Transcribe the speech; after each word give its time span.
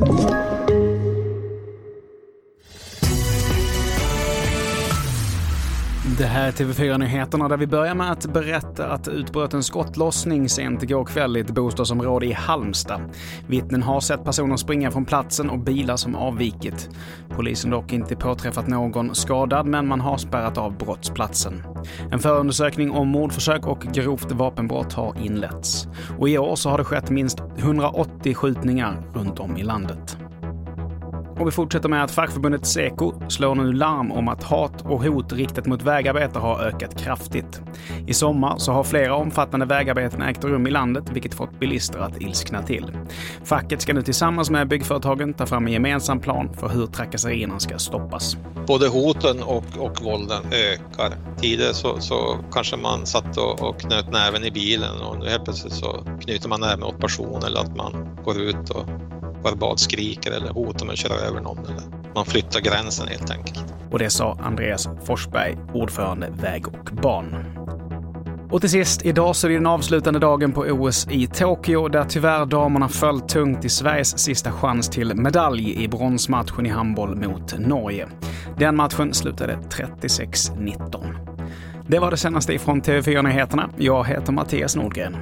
Thank 0.00 0.30
you. 0.30 0.47
Det 6.16 6.26
här 6.26 6.48
är 6.48 6.52
TV4-nyheterna 6.52 7.48
där 7.48 7.56
vi 7.56 7.66
börjar 7.66 7.94
med 7.94 8.12
att 8.12 8.32
berätta 8.32 8.86
att 8.86 9.04
det 9.04 9.10
utbröt 9.10 9.54
en 9.54 9.62
skottlossning 9.62 10.48
sent 10.48 10.82
igår 10.82 11.04
kväll 11.04 11.36
i 11.36 11.40
ett 11.40 11.50
bostadsområde 11.50 12.26
i 12.26 12.32
Halmstad. 12.32 13.00
Vittnen 13.46 13.82
har 13.82 14.00
sett 14.00 14.24
personer 14.24 14.56
springa 14.56 14.90
från 14.90 15.04
platsen 15.04 15.50
och 15.50 15.58
bilar 15.58 15.96
som 15.96 16.14
avvikit. 16.14 16.90
Polisen 17.28 17.70
dock 17.70 17.92
inte 17.92 18.16
påträffat 18.16 18.68
någon 18.68 19.14
skadad, 19.14 19.66
men 19.66 19.88
man 19.88 20.00
har 20.00 20.18
spärrat 20.18 20.58
av 20.58 20.78
brottsplatsen. 20.78 21.62
En 22.12 22.18
förundersökning 22.18 22.90
om 22.90 23.08
mordförsök 23.08 23.66
och 23.66 23.80
grovt 23.80 24.32
vapenbrott 24.32 24.92
har 24.92 25.16
inletts. 25.22 25.88
Och 26.18 26.28
i 26.28 26.38
år 26.38 26.56
så 26.56 26.70
har 26.70 26.78
det 26.78 26.84
skett 26.84 27.10
minst 27.10 27.38
180 27.58 28.34
skjutningar 28.34 29.02
runt 29.14 29.38
om 29.38 29.56
i 29.56 29.62
landet. 29.62 30.17
Och 31.40 31.46
vi 31.46 31.50
fortsätter 31.50 31.88
med 31.88 32.04
att 32.04 32.10
fackförbundet 32.10 32.66
Seko 32.66 33.12
slår 33.28 33.54
nu 33.54 33.72
larm 33.72 34.12
om 34.12 34.28
att 34.28 34.42
hat 34.42 34.82
och 34.82 35.04
hot 35.04 35.32
riktat 35.32 35.66
mot 35.66 35.82
vägarbetare 35.82 36.40
har 36.40 36.60
ökat 36.60 37.00
kraftigt. 37.00 37.60
I 38.06 38.14
sommar 38.14 38.58
så 38.58 38.72
har 38.72 38.84
flera 38.84 39.14
omfattande 39.14 39.66
vägarbeten 39.66 40.22
ägt 40.22 40.44
rum 40.44 40.66
i 40.66 40.70
landet, 40.70 41.04
vilket 41.12 41.34
fått 41.34 41.60
bilister 41.60 41.98
att 41.98 42.20
ilskna 42.20 42.62
till. 42.62 42.96
Facket 43.44 43.82
ska 43.82 43.92
nu 43.92 44.02
tillsammans 44.02 44.50
med 44.50 44.68
byggföretagen 44.68 45.34
ta 45.34 45.46
fram 45.46 45.66
en 45.66 45.72
gemensam 45.72 46.20
plan 46.20 46.50
för 46.54 46.68
hur 46.68 46.86
trakasserierna 46.86 47.58
ska 47.58 47.78
stoppas. 47.78 48.36
Både 48.66 48.88
hoten 48.88 49.42
och, 49.42 49.64
och 49.78 50.02
vålden 50.02 50.42
ökar. 50.52 51.12
Tidigare 51.40 51.74
så, 51.74 52.00
så 52.00 52.38
kanske 52.52 52.76
man 52.76 53.06
satt 53.06 53.36
och, 53.36 53.62
och 53.68 53.80
knöt 53.80 54.12
näven 54.12 54.44
i 54.44 54.50
bilen 54.50 55.00
och 55.00 55.18
nu 55.18 55.28
helt 55.28 55.44
plötsligt 55.44 55.72
så 55.72 56.04
knyter 56.20 56.48
man 56.48 56.60
näven 56.60 56.82
åt 56.82 56.98
personen 56.98 57.42
eller 57.42 57.60
att 57.60 57.76
man 57.76 58.08
går 58.24 58.40
ut 58.40 58.70
och 58.70 58.84
verbalt 59.42 59.80
skriker 59.80 60.30
eller 60.32 60.48
hotar 60.48 60.86
med 60.86 60.92
att 60.92 60.98
köra 60.98 61.14
över 61.14 61.40
någon. 61.40 61.58
Eller 61.58 61.82
man 62.14 62.24
flyttar 62.24 62.60
gränsen 62.60 63.08
helt 63.08 63.30
enkelt. 63.30 63.64
Och 63.90 63.98
det 63.98 64.10
sa 64.10 64.38
Andreas 64.42 64.88
Forsberg, 65.04 65.56
ordförande 65.74 66.28
Väg 66.40 66.68
och 66.68 66.90
ban. 67.02 67.34
Och 68.50 68.60
till 68.60 68.70
sist, 68.70 69.06
idag 69.06 69.36
så 69.36 69.46
är 69.46 69.48
det 69.48 69.56
den 69.56 69.66
avslutande 69.66 70.20
dagen 70.20 70.52
på 70.52 70.60
OS 70.60 71.06
i 71.10 71.26
Tokyo 71.26 71.88
där 71.88 72.04
tyvärr 72.04 72.46
damerna 72.46 72.88
föll 72.88 73.20
tungt 73.20 73.64
i 73.64 73.68
Sveriges 73.68 74.18
sista 74.18 74.52
chans 74.52 74.88
till 74.88 75.14
medalj 75.14 75.84
i 75.84 75.88
bronsmatchen 75.88 76.66
i 76.66 76.68
handboll 76.68 77.16
mot 77.16 77.58
Norge. 77.58 78.08
Den 78.58 78.76
matchen 78.76 79.14
slutade 79.14 79.58
36-19. 79.70 81.04
Det 81.86 81.98
var 81.98 82.10
det 82.10 82.16
senaste 82.16 82.52
ifrån 82.52 82.82
TV4 82.82 83.22
Nyheterna. 83.22 83.70
Jag 83.76 84.04
heter 84.06 84.32
Mattias 84.32 84.76
Nordgren. 84.76 85.16